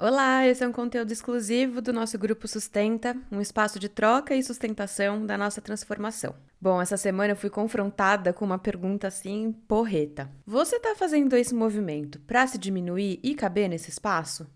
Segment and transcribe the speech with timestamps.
[0.00, 4.44] Olá, esse é um conteúdo exclusivo do nosso grupo Sustenta, um espaço de troca e
[4.44, 6.36] sustentação da nossa transformação.
[6.60, 10.30] Bom, essa semana eu fui confrontada com uma pergunta assim, porreta.
[10.46, 14.46] Você está fazendo esse movimento para se diminuir e caber nesse espaço?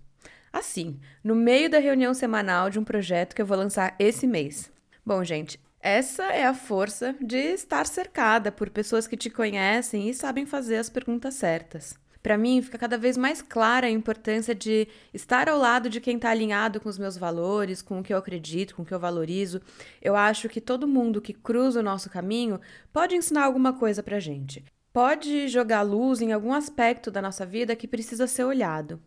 [0.53, 4.71] Assim, no meio da reunião semanal de um projeto que eu vou lançar esse mês.
[5.05, 10.15] Bom, gente, essa é a força de estar cercada por pessoas que te conhecem e
[10.15, 14.87] sabem fazer as perguntas certas para mim fica cada vez mais clara a importância de
[15.13, 18.19] estar ao lado de quem está alinhado com os meus valores, com o que eu
[18.19, 19.61] acredito, com o que eu valorizo.
[20.01, 22.61] Eu acho que todo mundo que cruza o nosso caminho
[22.93, 24.65] pode ensinar alguma coisa para gente.
[24.93, 29.01] Pode jogar luz em algum aspecto da nossa vida que precisa ser olhado.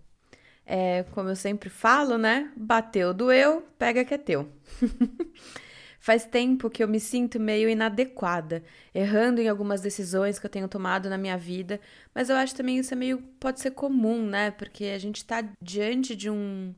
[0.66, 2.52] É, como eu sempre falo, né?
[2.58, 4.50] Bateu, doeu, pega que é teu.
[6.05, 8.62] Faz tempo que eu me sinto meio inadequada,
[8.94, 11.81] errando em algumas decisões que eu tenho tomado na minha vida,
[12.14, 14.52] mas eu acho também isso é meio pode ser comum, né?
[14.52, 16.76] Porque a gente está diante de um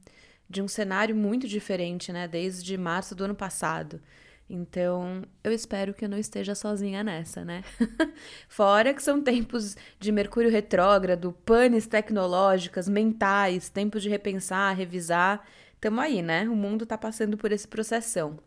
[0.49, 4.01] de um cenário muito diferente, né, desde março do ano passado.
[4.49, 7.65] Então, eu espero que eu não esteja sozinha nessa, né?
[8.47, 15.45] Fora que são tempos de Mercúrio retrógrado, panes tecnológicas, mentais, tempos de repensar, revisar.
[15.81, 16.47] Tamo aí, né?
[16.47, 18.39] O mundo tá passando por esse processão.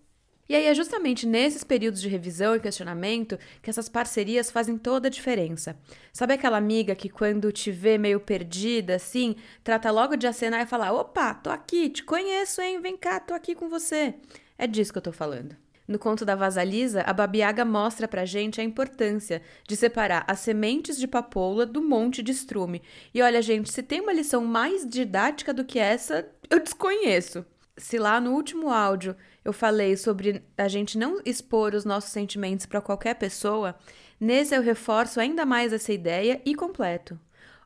[0.51, 5.07] E aí é justamente nesses períodos de revisão e questionamento que essas parcerias fazem toda
[5.07, 5.77] a diferença.
[6.13, 10.67] Sabe aquela amiga que quando te vê meio perdida, assim, trata logo de acenar e
[10.67, 12.81] falar: opa, tô aqui, te conheço, hein?
[12.81, 14.15] Vem cá, tô aqui com você.
[14.59, 15.55] É disso que eu tô falando.
[15.87, 20.99] No conto da Vasalisa, a Babiaga mostra pra gente a importância de separar as sementes
[20.99, 22.83] de papoula do monte de estrume.
[23.15, 27.47] E olha, gente, se tem uma lição mais didática do que essa, eu desconheço
[27.81, 32.67] se lá no último áudio eu falei sobre a gente não expor os nossos sentimentos
[32.67, 33.75] para qualquer pessoa,
[34.19, 37.19] nesse eu reforço ainda mais essa ideia e completo.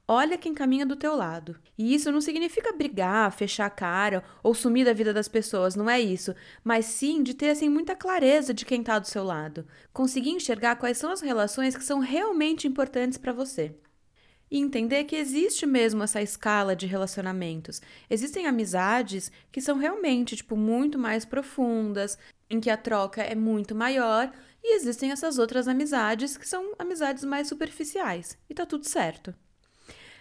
[0.07, 1.57] Olha quem caminha do teu lado.
[1.79, 5.89] E isso não significa brigar, fechar a cara ou sumir da vida das pessoas, não
[5.89, 6.35] é isso.
[6.63, 9.67] Mas sim de ter assim muita clareza de quem está do seu lado.
[9.95, 13.75] Conseguir enxergar quais são as relações que são realmente importantes para você
[14.51, 17.81] e entender que existe mesmo essa escala de relacionamentos.
[18.09, 22.19] Existem amizades que são realmente tipo muito mais profundas,
[22.49, 24.33] em que a troca é muito maior,
[24.63, 28.39] e existem essas outras amizades que são amizades mais superficiais.
[28.49, 29.35] E tá tudo certo.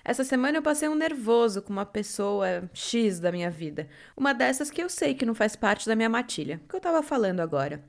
[0.06, 3.88] Essa semana eu passei um nervoso com uma pessoa X da minha vida.
[4.17, 7.01] Uma dessas que eu sei que não faz parte da minha matilha, que eu tava
[7.01, 7.81] falando agora.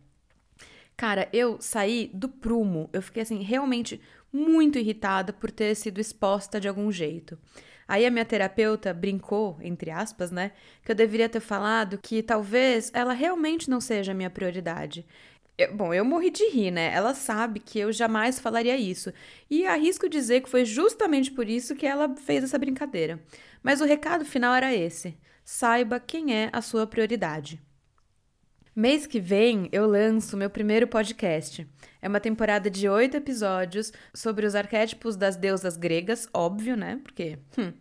[0.96, 2.88] Cara, eu saí do prumo.
[2.92, 4.00] Eu fiquei assim, realmente
[4.32, 7.38] muito irritada por ter sido exposta de algum jeito.
[7.86, 10.52] Aí a minha terapeuta brincou, entre aspas, né,
[10.82, 15.06] que eu deveria ter falado que talvez ela realmente não seja a minha prioridade.
[15.56, 16.92] Eu, bom, eu morri de rir, né?
[16.92, 19.12] Ela sabe que eu jamais falaria isso.
[19.48, 23.22] E arrisco dizer que foi justamente por isso que ela fez essa brincadeira.
[23.62, 27.62] Mas o recado final era esse: saiba quem é a sua prioridade.
[28.76, 31.64] Mês que vem eu lanço meu primeiro podcast.
[32.02, 36.98] É uma temporada de oito episódios sobre os arquétipos das deusas gregas, óbvio, né?
[37.04, 37.38] Porque.
[37.56, 37.72] Hum.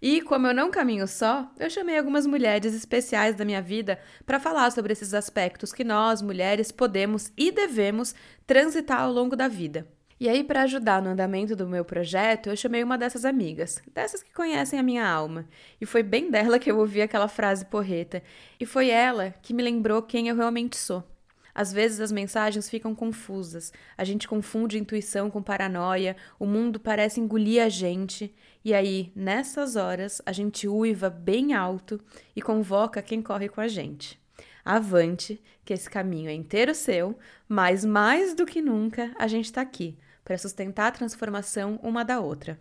[0.00, 4.40] E como eu não caminho só, eu chamei algumas mulheres especiais da minha vida para
[4.40, 8.14] falar sobre esses aspectos que nós, mulheres, podemos e devemos
[8.46, 9.86] transitar ao longo da vida.
[10.20, 14.20] E aí, para ajudar no andamento do meu projeto, eu chamei uma dessas amigas, dessas
[14.20, 15.46] que conhecem a minha alma.
[15.80, 18.20] E foi bem dela que eu ouvi aquela frase porreta.
[18.58, 21.04] E foi ela que me lembrou quem eu realmente sou.
[21.54, 27.20] Às vezes as mensagens ficam confusas, a gente confunde intuição com paranoia, o mundo parece
[27.20, 28.32] engolir a gente,
[28.64, 32.00] e aí, nessas horas, a gente uiva bem alto
[32.34, 34.20] e convoca quem corre com a gente.
[34.64, 37.18] Avante, que esse caminho é inteiro seu,
[37.48, 39.96] mas mais do que nunca a gente está aqui
[40.28, 42.60] para sustentar a transformação uma da outra.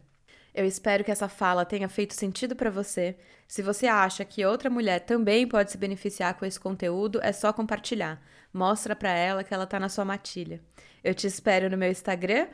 [0.55, 3.17] Eu espero que essa fala tenha feito sentido para você.
[3.45, 7.51] Se você acha que outra mulher também pode se beneficiar com esse conteúdo, é só
[7.51, 8.23] compartilhar.
[8.53, 10.61] Mostra para ela que ela está na sua matilha.
[11.03, 12.47] Eu te espero no meu Instagram,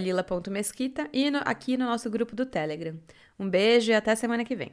[0.00, 2.96] lila.mesquita, e no, aqui no nosso grupo do Telegram.
[3.36, 4.72] Um beijo e até semana que vem.